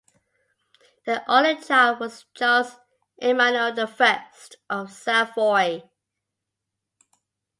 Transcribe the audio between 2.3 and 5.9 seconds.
Charles Emmanuel I of Savoy.